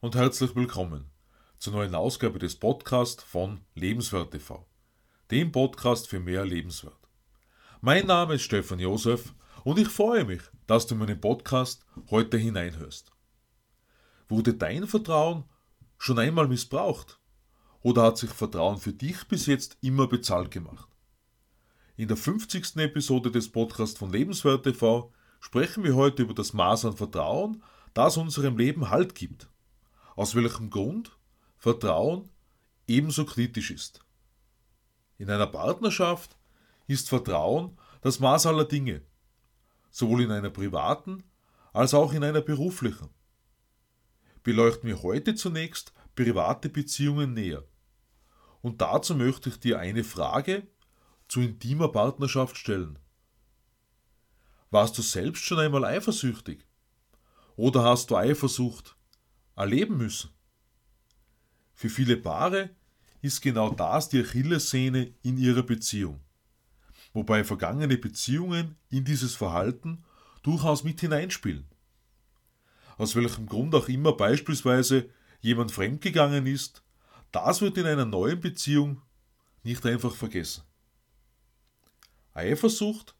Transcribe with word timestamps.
und 0.00 0.14
herzlich 0.14 0.54
willkommen 0.54 1.10
zur 1.58 1.72
neuen 1.72 1.96
Ausgabe 1.96 2.38
des 2.38 2.54
Podcasts 2.54 3.20
von 3.20 3.62
Lebenswert 3.74 4.30
TV, 4.30 4.64
dem 5.32 5.50
Podcast 5.50 6.06
für 6.06 6.20
mehr 6.20 6.44
Lebenswert. 6.44 7.08
Mein 7.80 8.06
Name 8.06 8.34
ist 8.34 8.44
Stefan 8.44 8.78
Josef 8.78 9.34
und 9.64 9.76
ich 9.76 9.88
freue 9.88 10.24
mich, 10.24 10.42
dass 10.68 10.86
du 10.86 10.94
in 10.94 11.00
meinen 11.00 11.20
Podcast 11.20 11.84
heute 12.10 12.38
hineinhörst. 12.38 13.10
Wurde 14.28 14.54
dein 14.54 14.86
Vertrauen 14.86 15.42
schon 15.98 16.20
einmal 16.20 16.46
missbraucht? 16.46 17.18
Oder 17.80 18.02
hat 18.02 18.18
sich 18.18 18.30
Vertrauen 18.30 18.78
für 18.78 18.92
dich 18.92 19.26
bis 19.26 19.46
jetzt 19.46 19.78
immer 19.80 20.06
bezahlt 20.06 20.52
gemacht? 20.52 20.88
In 21.96 22.06
der 22.06 22.16
50. 22.16 22.76
Episode 22.76 23.32
des 23.32 23.50
Podcasts 23.50 23.98
von 23.98 24.12
Lebenswert 24.12 24.62
TV 24.62 25.12
sprechen 25.40 25.82
wir 25.82 25.96
heute 25.96 26.22
über 26.22 26.34
das 26.34 26.52
Maß 26.52 26.84
an 26.84 26.96
Vertrauen, 26.96 27.64
das 27.94 28.16
unserem 28.16 28.56
Leben 28.56 28.90
Halt 28.90 29.16
gibt. 29.16 29.48
Aus 30.18 30.34
welchem 30.34 30.68
Grund 30.68 31.16
Vertrauen 31.58 32.28
ebenso 32.88 33.24
kritisch 33.24 33.70
ist. 33.70 34.00
In 35.16 35.30
einer 35.30 35.46
Partnerschaft 35.46 36.36
ist 36.88 37.08
Vertrauen 37.08 37.78
das 38.00 38.18
Maß 38.18 38.46
aller 38.46 38.64
Dinge, 38.64 39.02
sowohl 39.92 40.22
in 40.22 40.32
einer 40.32 40.50
privaten 40.50 41.22
als 41.72 41.94
auch 41.94 42.12
in 42.12 42.24
einer 42.24 42.40
beruflichen. 42.40 43.10
Beleuchten 44.42 44.88
wir 44.88 45.04
heute 45.04 45.36
zunächst 45.36 45.92
private 46.16 46.68
Beziehungen 46.68 47.32
näher. 47.32 47.62
Und 48.60 48.80
dazu 48.80 49.14
möchte 49.14 49.50
ich 49.50 49.60
dir 49.60 49.78
eine 49.78 50.02
Frage 50.02 50.66
zu 51.28 51.42
intimer 51.42 51.92
Partnerschaft 51.92 52.56
stellen. 52.56 52.98
Warst 54.72 54.98
du 54.98 55.02
selbst 55.02 55.44
schon 55.44 55.60
einmal 55.60 55.84
eifersüchtig? 55.84 56.66
Oder 57.54 57.84
hast 57.84 58.10
du 58.10 58.16
Eifersucht 58.16 58.97
erleben 59.58 59.96
müssen? 59.96 60.30
Für 61.74 61.88
viele 61.88 62.16
Paare 62.16 62.70
ist 63.20 63.42
genau 63.42 63.70
das 63.70 64.08
die 64.08 64.20
Achillessehne 64.20 65.12
in 65.22 65.36
ihrer 65.36 65.64
Beziehung, 65.64 66.20
wobei 67.12 67.42
vergangene 67.44 67.98
Beziehungen 67.98 68.76
in 68.88 69.04
dieses 69.04 69.34
Verhalten 69.34 70.04
durchaus 70.42 70.84
mit 70.84 71.00
hineinspielen. 71.00 71.66
Aus 72.96 73.16
welchem 73.16 73.46
Grund 73.46 73.74
auch 73.74 73.88
immer 73.88 74.12
beispielsweise 74.12 75.10
jemand 75.40 75.72
fremdgegangen 75.72 76.46
ist, 76.46 76.82
das 77.32 77.60
wird 77.60 77.76
in 77.78 77.86
einer 77.86 78.06
neuen 78.06 78.40
Beziehung 78.40 79.02
nicht 79.62 79.84
einfach 79.84 80.14
vergessen. 80.14 80.62
Eifersucht 82.32 83.14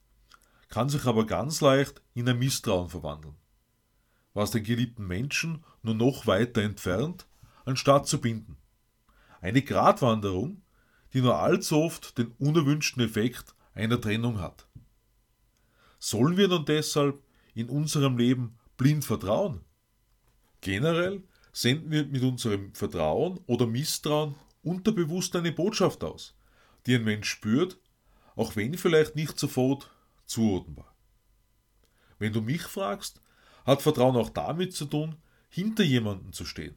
kann 0.69 0.89
sich 0.89 1.05
aber 1.05 1.27
ganz 1.27 1.61
leicht 1.61 2.01
in 2.15 2.29
ein 2.29 2.39
Misstrauen 2.39 2.89
verwandeln, 2.89 3.37
was 4.39 4.53
den 4.53 4.63
geliebten 4.63 5.05
Menschen 5.05 5.65
nur 5.83 5.97
noch 5.97 6.29
weiter 6.29 6.63
entfernt, 6.63 7.27
anstatt 7.65 8.07
zu 8.07 8.21
binden. 8.21 8.57
Eine 9.41 9.63
Gratwanderung, 9.63 10.63
die 11.13 11.23
nur 11.23 11.41
allzu 11.41 11.79
oft 11.79 12.17
den 12.19 12.29
unerwünschten 12.39 13.03
Effekt 13.03 13.57
einer 13.75 14.01
Trennung 14.01 14.39
hat. 14.39 14.69
Sollen 15.99 16.37
wir 16.37 16.47
nun 16.47 16.65
deshalb 16.65 17.21
in 17.55 17.69
unserem 17.69 18.17
Leben 18.17 18.57
blind 18.77 19.05
vertrauen? 19.05 19.65
Generell 20.61 21.25
senden 21.53 21.91
wir 21.91 22.07
mit 22.07 22.23
unserem 22.23 22.73
Vertrauen 22.77 23.41
oder 23.47 23.67
Misstrauen 23.67 24.37
unterbewusst 24.63 25.35
eine 25.35 25.51
Botschaft 25.51 26.05
aus, 26.05 26.37
die 26.87 26.95
ein 26.95 27.03
Mensch 27.03 27.29
spürt, 27.29 27.81
auch 28.37 28.55
wenn 28.55 28.79
vielleicht 28.79 29.17
nicht 29.17 29.37
sofort 29.37 29.91
zuordnenbar. 30.27 30.95
Wenn 32.21 32.33
du 32.33 32.41
mich 32.41 32.63
fragst, 32.63 33.21
hat 33.69 33.83
Vertrauen 33.83 34.17
auch 34.17 34.31
damit 34.31 34.75
zu 34.75 34.87
tun, 34.87 35.17
hinter 35.51 35.85
jemanden 35.85 36.33
zu 36.33 36.47
stehen, 36.47 36.75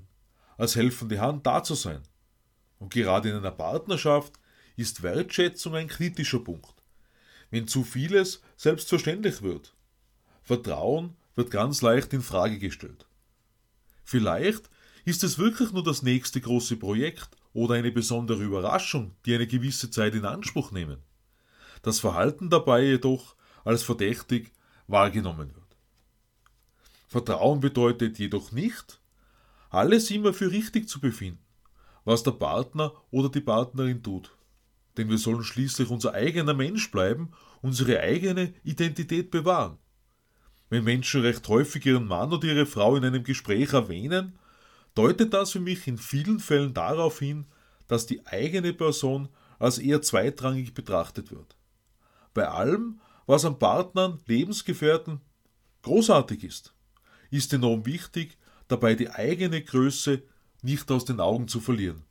als 0.58 0.76
helfende 0.76 1.22
Hand 1.22 1.48
da 1.48 1.64
zu 1.64 1.74
sein. 1.74 2.02
Und 2.80 2.94
gerade 2.94 3.30
in 3.30 3.38
einer 3.38 3.52
Partnerschaft 3.52 4.34
ist 4.76 5.02
Wertschätzung 5.02 5.76
ein 5.76 5.88
kritischer 5.88 6.40
Punkt. 6.40 6.74
Wenn 7.50 7.66
zu 7.66 7.86
vieles 7.86 8.42
selbstverständlich 8.58 9.42
wird, 9.42 9.74
Vertrauen 10.44 11.16
wird 11.34 11.50
ganz 11.50 11.82
leicht 11.82 12.12
in 12.12 12.22
Frage 12.22 12.60
gestellt. 12.60 13.06
Vielleicht 14.04 14.70
ist 15.06 15.24
es 15.24 15.38
wirklich 15.38 15.72
nur 15.72 15.84
das 15.84 16.02
nächste 16.02 16.42
große 16.42 16.76
Projekt 16.76 17.30
oder 17.54 17.76
eine 17.76 17.92
besondere 17.94 18.44
Überraschung, 18.44 19.16
die 19.26 19.34
eine 19.34 19.48
gewisse 19.48 19.92
Zeit 19.92 20.14
in 20.14 20.26
Anspruch 20.26 20.72
nehmen. 20.72 20.98
Das 21.84 22.02
Verhalten 22.02 22.50
dabei 22.50 22.82
jedoch 22.84 23.38
als 23.64 23.82
verdächtig 23.82 24.52
wahrgenommen 24.88 25.56
wird. 25.56 25.61
Vertrauen 27.12 27.60
bedeutet 27.60 28.20
jedoch 28.20 28.54
nicht, 28.54 29.02
alles 29.70 30.10
immer 30.12 30.34
für 30.34 30.50
richtig 30.50 30.88
zu 30.88 31.02
befinden, 31.02 31.44
was 32.06 32.24
der 32.24 32.32
Partner 32.32 32.94
oder 33.12 33.28
die 33.28 33.42
Partnerin 33.42 34.02
tut. 34.02 34.34
Denn 34.96 35.10
wir 35.10 35.18
sollen 35.18 35.44
schließlich 35.44 35.90
unser 35.90 36.14
eigener 36.14 36.54
Mensch 36.54 36.90
bleiben, 36.90 37.34
unsere 37.62 38.00
eigene 38.00 38.54
Identität 38.64 39.30
bewahren. 39.30 39.78
Wenn 40.70 40.86
Menschen 40.86 41.20
recht 41.20 41.46
häufig 41.50 41.86
ihren 41.86 42.08
Mann 42.08 42.32
oder 42.32 42.48
ihre 42.48 42.66
Frau 42.66 42.96
in 42.96 43.04
einem 43.04 43.26
Gespräch 43.26 43.74
erwähnen, 43.74 44.40
deutet 44.96 45.34
das 45.34 45.52
für 45.52 45.60
mich 45.60 45.86
in 45.88 45.98
vielen 45.98 46.40
Fällen 46.40 46.74
darauf 46.74 47.20
hin, 47.20 47.46
dass 47.90 48.06
die 48.06 48.26
eigene 48.26 48.72
Person 48.72 49.28
als 49.60 49.80
eher 49.80 50.02
zweitrangig 50.02 50.74
betrachtet 50.74 51.30
wird. 51.30 51.58
Bei 52.34 52.48
allem, 52.48 53.02
was 53.26 53.44
an 53.44 53.60
Partnern, 53.60 54.22
Lebensgefährten 54.28 55.20
großartig 55.82 56.46
ist, 56.46 56.74
ist 57.32 57.54
enorm 57.54 57.86
wichtig, 57.86 58.38
dabei 58.68 58.96
die 58.96 59.10
eigene 59.10 59.64
Größe 59.64 60.22
nicht 60.62 60.92
aus 60.92 61.06
den 61.06 61.20
Augen 61.20 61.48
zu 61.48 61.60
verlieren. 61.60 62.04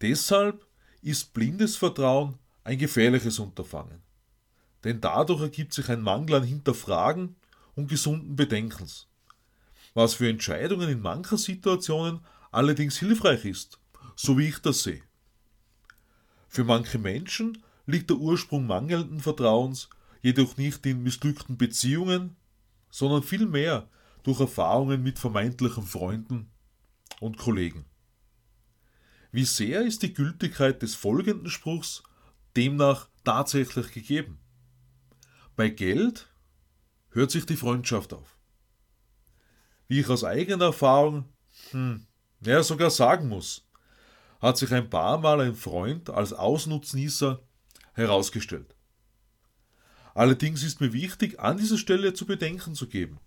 Deshalb 0.00 0.66
ist 1.02 1.32
blindes 1.32 1.76
Vertrauen 1.76 2.38
ein 2.64 2.78
gefährliches 2.78 3.38
Unterfangen. 3.38 4.02
Denn 4.84 5.00
dadurch 5.00 5.40
ergibt 5.40 5.72
sich 5.72 5.88
ein 5.88 6.02
Mangel 6.02 6.36
an 6.36 6.44
Hinterfragen 6.44 7.36
und 7.74 7.88
gesunden 7.88 8.36
Bedenkens, 8.36 9.08
was 9.94 10.14
für 10.14 10.28
Entscheidungen 10.28 10.88
in 10.88 11.00
mancher 11.00 11.38
Situationen 11.38 12.20
allerdings 12.50 12.98
hilfreich 12.98 13.44
ist, 13.44 13.80
so 14.16 14.38
wie 14.38 14.48
ich 14.48 14.58
das 14.58 14.82
sehe. 14.82 15.02
Für 16.48 16.64
manche 16.64 16.98
Menschen 16.98 17.62
liegt 17.86 18.10
der 18.10 18.18
Ursprung 18.18 18.66
mangelnden 18.66 19.20
Vertrauens 19.20 19.88
jedoch 20.22 20.56
nicht 20.56 20.84
in 20.86 21.02
missglückten 21.02 21.56
Beziehungen, 21.56 22.36
sondern 22.90 23.22
vielmehr 23.22 23.88
durch 24.22 24.40
Erfahrungen 24.40 25.02
mit 25.02 25.18
vermeintlichen 25.18 25.84
Freunden 25.84 26.50
und 27.20 27.38
Kollegen. 27.38 27.84
Wie 29.30 29.44
sehr 29.44 29.82
ist 29.82 30.02
die 30.02 30.14
Gültigkeit 30.14 30.82
des 30.82 30.94
folgenden 30.94 31.50
Spruchs 31.50 32.02
demnach 32.56 33.08
tatsächlich 33.24 33.92
gegeben? 33.92 34.38
Bei 35.56 35.68
Geld 35.68 36.28
hört 37.10 37.30
sich 37.30 37.44
die 37.44 37.56
Freundschaft 37.56 38.12
auf. 38.14 38.38
Wie 39.86 40.00
ich 40.00 40.08
aus 40.08 40.24
eigener 40.24 40.66
Erfahrung, 40.66 41.24
hm, 41.70 42.06
ja 42.40 42.62
sogar 42.62 42.90
sagen 42.90 43.28
muss, 43.28 43.66
hat 44.40 44.56
sich 44.56 44.72
ein 44.72 44.88
paar 44.88 45.18
Mal 45.18 45.40
ein 45.40 45.54
Freund 45.54 46.10
als 46.10 46.32
Ausnutznießer 46.32 47.42
herausgestellt. 47.94 48.74
Allerdings 50.18 50.64
ist 50.64 50.80
mir 50.80 50.92
wichtig, 50.92 51.38
an 51.38 51.58
dieser 51.58 51.78
Stelle 51.78 52.12
zu 52.12 52.26
bedenken 52.26 52.74
zu 52.74 52.88
geben, 52.88 53.20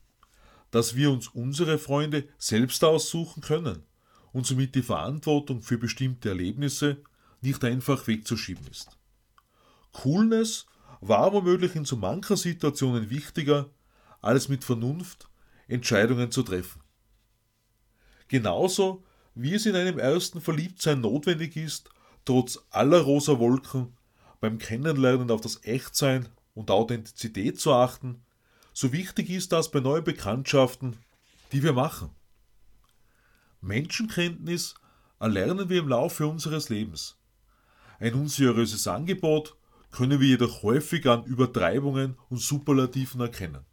dass 0.72 0.94
wir 0.94 1.10
uns 1.10 1.30
unsere 1.30 1.78
Freunde 1.78 2.28
selbst 2.38 2.84
aussuchen 2.84 3.40
können 3.40 3.84
und 4.34 4.46
somit 4.46 4.76
die 4.76 4.82
Verantwortung 4.82 5.62
für 5.62 5.78
bestimmte 5.78 6.28
Erlebnisse 6.28 6.98
nicht 7.40 7.64
einfach 7.64 8.08
wegzuschieben 8.08 8.68
ist. 8.70 8.98
Coolness 9.94 10.66
war 11.00 11.32
womöglich 11.32 11.78
in 11.78 11.86
so 11.86 11.96
mancher 11.96 12.36
Situationen 12.36 13.10
wichtiger, 13.10 13.70
als 14.20 14.50
mit 14.50 14.66
Vernunft 14.66 15.30
Entscheidungen 15.70 16.30
zu 16.30 16.44
treffen. 16.44 16.82
Genauso 18.28 19.06
wie 19.34 19.54
es 19.54 19.66
in 19.66 19.78
einem 19.78 19.98
ersten 19.98 20.42
Verliebtsein 20.42 21.00
notwendig 21.00 21.56
ist, 21.56 21.90
trotz 22.26 22.60
aller 22.70 23.00
rosa 23.00 23.40
Wolken 23.40 23.96
beim 24.42 24.58
Kennenlernen 24.58 25.32
auf 25.32 25.40
das 25.40 25.64
Echtsein 25.64 26.28
und 26.54 26.72
Authentizität 26.72 27.60
zu 27.60 27.74
achten, 27.74 28.24
so 28.74 28.92
wichtig 28.94 29.30
ist 29.30 29.52
das 29.52 29.72
bei 29.72 29.80
neuen 29.80 30.04
Bekanntschaften, 30.04 30.98
die 31.52 31.64
wir 31.64 31.74
machen. 31.74 32.10
Menschenkenntnis 33.62 34.76
erlernen 35.20 35.70
wir 35.70 35.80
im 35.80 35.90
Laufe 35.90 36.26
unseres 36.26 36.70
Lebens. 36.70 37.18
Ein 38.00 38.16
unseriöses 38.16 38.88
Angebot 38.88 39.56
können 39.92 40.20
wir 40.20 40.28
jedoch 40.28 40.64
häufig 40.64 41.06
an 41.08 41.26
Übertreibungen 41.26 42.18
und 42.30 42.40
Superlativen 42.40 43.22
erkennen. 43.22 43.66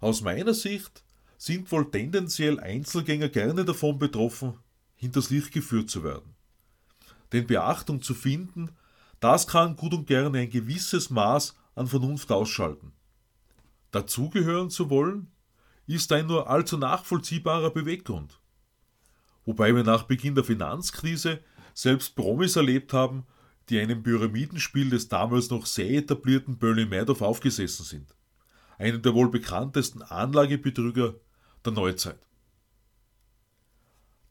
Aus 0.00 0.22
meiner 0.22 0.54
Sicht 0.54 1.04
sind 1.36 1.70
wohl 1.72 1.90
tendenziell 1.90 2.60
Einzelgänger 2.60 3.28
gerne 3.28 3.64
davon 3.64 3.98
betroffen, 3.98 4.58
hinters 4.94 5.30
Licht 5.30 5.52
geführt 5.52 5.90
zu 5.90 6.04
werden. 6.04 6.34
Denn 7.32 7.46
Beachtung 7.46 8.00
zu 8.00 8.14
finden, 8.14 8.70
das 9.22 9.46
kann 9.46 9.76
gut 9.76 9.94
und 9.94 10.06
gerne 10.06 10.40
ein 10.40 10.50
gewisses 10.50 11.08
Maß 11.08 11.56
an 11.76 11.86
Vernunft 11.86 12.32
ausschalten. 12.32 12.92
Dazugehören 13.92 14.68
zu 14.68 14.90
wollen, 14.90 15.30
ist 15.86 16.10
ein 16.12 16.26
nur 16.26 16.50
allzu 16.50 16.76
nachvollziehbarer 16.76 17.70
Beweggrund. 17.70 18.40
Wobei 19.44 19.74
wir 19.74 19.84
nach 19.84 20.04
Beginn 20.04 20.34
der 20.34 20.42
Finanzkrise 20.42 21.40
selbst 21.72 22.16
Promis 22.16 22.56
erlebt 22.56 22.92
haben, 22.92 23.24
die 23.68 23.78
einem 23.78 24.02
Pyramidenspiel 24.02 24.90
des 24.90 25.08
damals 25.08 25.50
noch 25.50 25.66
sehr 25.66 25.90
etablierten 25.90 26.58
Bernie 26.58 26.84
Madoff 26.84 27.22
aufgesessen 27.22 27.84
sind. 27.84 28.16
Einem 28.76 29.02
der 29.02 29.14
wohl 29.14 29.30
bekanntesten 29.30 30.02
Anlagebetrüger 30.02 31.14
der 31.64 31.72
Neuzeit. 31.72 32.18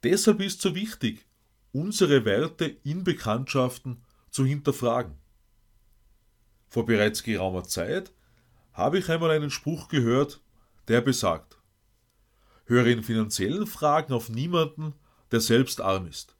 Deshalb 0.03 0.41
ist 0.41 0.61
so 0.61 0.75
wichtig, 0.75 1.25
unsere 1.71 2.25
Werte 2.25 2.65
in 2.65 3.05
Bekanntschaften 3.05 4.03
zu 4.31 4.45
hinterfragen. 4.45 5.15
Vor 6.69 6.85
bereits 6.85 7.21
geraumer 7.23 7.65
Zeit 7.65 8.11
habe 8.73 8.97
ich 8.97 9.09
einmal 9.09 9.31
einen 9.31 9.51
Spruch 9.51 9.89
gehört, 9.89 10.41
der 10.87 11.01
besagt, 11.01 11.57
höre 12.65 12.87
in 12.87 13.03
finanziellen 13.03 13.67
Fragen 13.67 14.13
auf 14.13 14.29
niemanden, 14.29 14.93
der 15.31 15.41
selbst 15.41 15.81
arm 15.81 16.07
ist. 16.07 16.35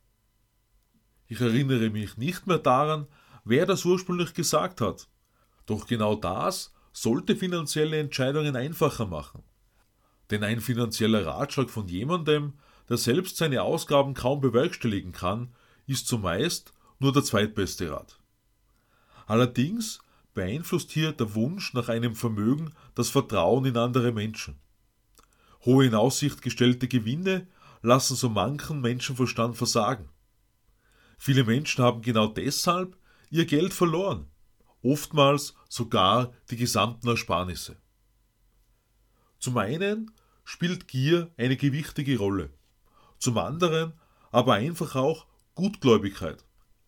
Ich 1.28 1.40
erinnere 1.40 1.90
mich 1.90 2.18
nicht 2.18 2.48
mehr 2.48 2.58
daran, 2.58 3.08
wer 3.44 3.66
das 3.66 3.86
ursprünglich 3.86 4.34
gesagt 4.34 4.82
hat. 4.82 5.08
Doch 5.66 5.88
genau 5.88 6.16
das 6.16 6.74
sollte 6.94 7.36
finanzielle 7.36 8.00
Entscheidungen 8.00 8.56
einfacher 8.56 9.06
machen. 9.06 9.44
Denn 10.30 10.44
ein 10.44 10.62
finanzieller 10.62 11.26
Ratschlag 11.26 11.70
von 11.70 11.88
jemandem, 11.88 12.54
der 12.90 12.98
selbst 12.98 13.38
seine 13.38 13.64
Ausgaben 13.64 14.14
kaum 14.14 14.42
bewerkstelligen 14.42 15.12
kann, 15.12 15.54
ist 15.88 16.08
zumeist 16.08 16.74
nur 17.02 17.12
der 17.12 17.24
zweitbeste 17.24 17.92
Rat. 17.92 18.20
Allerdings 19.26 20.00
beeinflusst 20.34 20.92
hier 20.92 21.12
der 21.12 21.36
Wunsch 21.36 21.74
nach 21.74 21.90
einem 21.90 22.16
Vermögen 22.16 22.74
das 22.96 23.10
Vertrauen 23.10 23.66
in 23.66 23.78
andere 23.78 24.12
Menschen. 24.12 24.60
Hohe 25.66 25.86
in 25.86 25.96
Aussicht 25.96 26.42
gestellte 26.42 26.88
Gewinne 26.88 27.48
lassen 27.82 28.16
so 28.16 28.30
manchen 28.30 28.82
Menschenverstand 28.82 29.58
versagen. 29.58 30.10
Viele 31.18 31.44
Menschen 31.44 31.84
haben 31.84 32.02
genau 32.02 32.28
deshalb 32.28 32.98
ihr 33.30 33.46
Geld 33.46 33.74
verloren, 33.74 34.28
oftmals 34.82 35.56
sogar 35.70 36.34
die 36.50 36.58
gesamten 36.58 37.08
Ersparnisse. 37.08 37.78
Zum 39.40 39.58
einen 39.58 40.12
spielt 40.44 40.88
Gier 40.88 41.32
eine 41.38 41.58
gewichtige 41.58 42.18
Rolle, 42.18 42.52
zum 43.18 43.38
anderen 43.38 43.94
aber 44.32 44.54
einfach 44.54 44.96
auch 44.96 45.26
Gutgläubigkeit, 45.56 46.44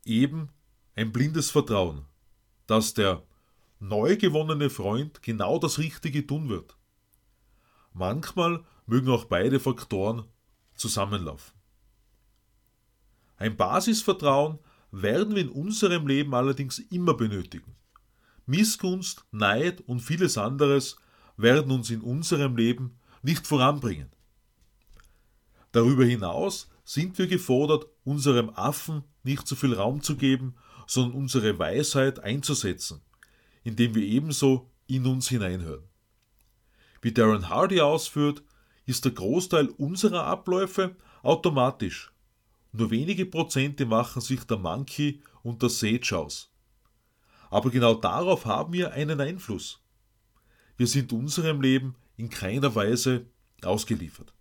eben 0.05 0.49
ein 0.95 1.11
blindes 1.11 1.51
Vertrauen, 1.51 2.05
dass 2.67 2.93
der 2.93 3.23
neu 3.79 4.15
gewonnene 4.17 4.69
Freund 4.69 5.21
genau 5.21 5.59
das 5.59 5.77
Richtige 5.77 6.25
tun 6.25 6.49
wird. 6.49 6.77
Manchmal 7.93 8.63
mögen 8.85 9.09
auch 9.09 9.25
beide 9.25 9.59
Faktoren 9.59 10.25
zusammenlaufen. 10.75 11.53
Ein 13.37 13.57
Basisvertrauen 13.57 14.59
werden 14.91 15.35
wir 15.35 15.41
in 15.41 15.49
unserem 15.49 16.07
Leben 16.07 16.33
allerdings 16.33 16.79
immer 16.79 17.13
benötigen. 17.13 17.75
Missgunst, 18.45 19.25
Neid 19.31 19.81
und 19.81 19.99
vieles 19.99 20.37
anderes 20.37 20.97
werden 21.37 21.71
uns 21.71 21.89
in 21.89 22.01
unserem 22.01 22.55
Leben 22.55 22.99
nicht 23.21 23.47
voranbringen. 23.47 24.09
Darüber 25.71 26.05
hinaus 26.05 26.69
sind 26.83 27.17
wir 27.17 27.27
gefordert, 27.27 27.87
unserem 28.03 28.49
Affen 28.51 29.03
nicht 29.23 29.47
zu 29.47 29.55
viel 29.55 29.73
Raum 29.73 30.01
zu 30.01 30.15
geben, 30.15 30.55
sondern 30.87 31.17
unsere 31.17 31.57
Weisheit 31.57 32.19
einzusetzen, 32.19 33.01
indem 33.63 33.95
wir 33.95 34.03
ebenso 34.03 34.69
in 34.87 35.05
uns 35.05 35.29
hineinhören. 35.29 35.83
Wie 37.01 37.11
Darren 37.11 37.49
Hardy 37.49 37.81
ausführt, 37.81 38.43
ist 38.85 39.05
der 39.05 39.13
Großteil 39.13 39.69
unserer 39.69 40.25
Abläufe 40.25 40.95
automatisch. 41.21 42.11
Nur 42.71 42.91
wenige 42.91 43.25
Prozente 43.25 43.85
machen 43.85 44.21
sich 44.21 44.43
der 44.45 44.57
Monkey 44.57 45.21
und 45.41 45.61
der 45.61 45.69
Sage 45.69 46.17
aus. 46.17 46.51
Aber 47.49 47.69
genau 47.69 47.93
darauf 47.93 48.45
haben 48.45 48.73
wir 48.73 48.93
einen 48.93 49.21
Einfluss. 49.21 49.81
Wir 50.75 50.87
sind 50.87 51.13
unserem 51.13 51.61
Leben 51.61 51.95
in 52.17 52.29
keiner 52.29 52.73
Weise 52.73 53.27
ausgeliefert. 53.61 54.33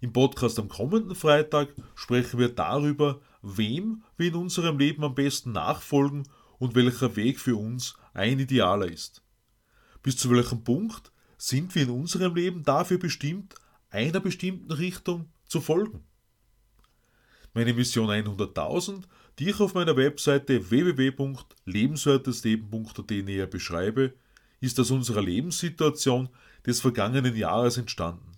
Im 0.00 0.12
Podcast 0.12 0.58
am 0.58 0.68
kommenden 0.68 1.14
Freitag 1.14 1.74
sprechen 1.94 2.38
wir 2.38 2.50
darüber, 2.50 3.22
wem 3.46 4.02
wir 4.16 4.28
in 4.28 4.34
unserem 4.34 4.78
Leben 4.78 5.04
am 5.04 5.14
besten 5.14 5.52
nachfolgen 5.52 6.26
und 6.58 6.74
welcher 6.74 7.16
Weg 7.16 7.38
für 7.38 7.56
uns 7.56 7.96
ein 8.14 8.38
idealer 8.38 8.86
ist. 8.86 9.22
Bis 10.02 10.16
zu 10.16 10.30
welchem 10.30 10.64
Punkt 10.64 11.12
sind 11.38 11.74
wir 11.74 11.82
in 11.82 11.90
unserem 11.90 12.34
Leben 12.34 12.64
dafür 12.64 12.96
bestimmt, 12.98 13.54
einer 13.90 14.20
bestimmten 14.20 14.72
Richtung 14.72 15.28
zu 15.46 15.60
folgen. 15.60 16.02
Meine 17.54 17.74
Mission 17.74 18.10
100.000, 18.10 19.02
die 19.38 19.50
ich 19.50 19.60
auf 19.60 19.74
meiner 19.74 19.96
Webseite 19.96 20.70
www.lebenswertesleben.at 20.70 23.10
näher 23.10 23.46
beschreibe, 23.46 24.14
ist 24.60 24.80
aus 24.80 24.90
unserer 24.90 25.22
Lebenssituation 25.22 26.30
des 26.66 26.80
vergangenen 26.80 27.36
Jahres 27.36 27.78
entstanden. 27.78 28.32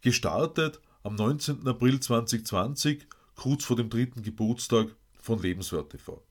Gestartet 0.00 0.80
am 1.02 1.14
19. 1.14 1.66
April 1.66 2.00
2020, 2.00 3.06
kurz 3.36 3.64
vor 3.64 3.76
dem 3.76 3.88
dritten 3.88 4.22
Geburtstag 4.22 4.88
von 5.20 5.40
Lebenswert 5.40 5.90
TV. 5.90 6.22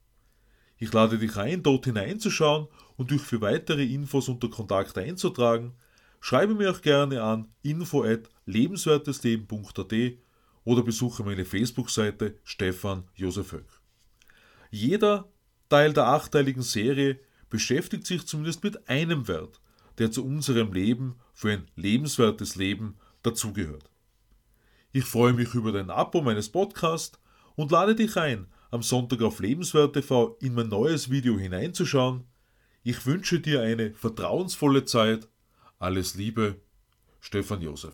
Ich 0.77 0.91
lade 0.91 1.17
dich 1.17 1.37
ein, 1.37 1.63
dort 1.63 1.85
hineinzuschauen 1.85 2.67
und 2.97 3.11
dich 3.11 3.21
für 3.21 3.39
weitere 3.39 3.85
Infos 3.85 4.27
unter 4.27 4.49
Kontakt 4.49 4.97
einzutragen. 4.97 5.73
Schreibe 6.19 6.55
mir 6.55 6.71
auch 6.71 6.81
gerne 6.81 7.23
an 7.23 7.47
info 7.61 8.03
at 8.03 8.29
lebenswertesleben.at 8.45 9.93
oder 10.65 10.83
besuche 10.83 11.23
meine 11.23 11.45
Facebook-Seite 11.45 12.35
Stefan 12.43 13.07
Josef 13.15 13.53
Höck. 13.53 13.81
Jeder 14.69 15.31
Teil 15.69 15.93
der 15.93 16.07
achteiligen 16.07 16.63
Serie 16.63 17.19
beschäftigt 17.49 18.05
sich 18.05 18.25
zumindest 18.25 18.63
mit 18.63 18.89
einem 18.89 19.27
Wert, 19.27 19.61
der 19.97 20.11
zu 20.11 20.25
unserem 20.25 20.73
Leben 20.73 21.15
für 21.33 21.51
ein 21.51 21.67
lebenswertes 21.75 22.55
Leben 22.55 22.97
dazugehört. 23.23 23.89
Ich 24.95 25.03
freue 25.03 25.33
mich 25.33 25.53
über 25.53 25.73
dein 25.73 25.89
Abo 25.89 26.21
meines 26.21 26.47
Podcasts 26.47 27.19
und 27.57 27.69
lade 27.69 27.95
dich 27.95 28.15
ein, 28.15 28.47
am 28.71 28.81
Sonntag 28.81 29.21
auf 29.23 29.41
Lebenswert 29.41 29.97
in 30.39 30.53
mein 30.53 30.69
neues 30.69 31.11
Video 31.11 31.37
hineinzuschauen. 31.37 32.23
Ich 32.81 33.05
wünsche 33.05 33.41
dir 33.41 33.61
eine 33.61 33.93
vertrauensvolle 33.93 34.85
Zeit 34.85 35.27
alles 35.79 36.15
Liebe, 36.15 36.61
Stefan 37.19 37.61
Josef. 37.61 37.93